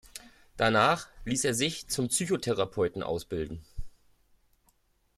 [0.57, 3.63] Danach ließ er sich zum Psychotherapeuten ausbilden.